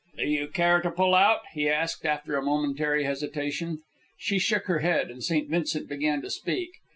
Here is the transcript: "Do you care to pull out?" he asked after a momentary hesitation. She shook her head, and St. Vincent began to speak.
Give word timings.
"Do 0.17 0.25
you 0.27 0.47
care 0.47 0.81
to 0.81 0.89
pull 0.89 1.13
out?" 1.13 1.41
he 1.53 1.69
asked 1.69 2.07
after 2.07 2.35
a 2.35 2.41
momentary 2.41 3.03
hesitation. 3.03 3.83
She 4.17 4.39
shook 4.39 4.65
her 4.65 4.79
head, 4.79 5.11
and 5.11 5.23
St. 5.23 5.47
Vincent 5.47 5.87
began 5.87 6.23
to 6.23 6.31
speak. 6.31 6.71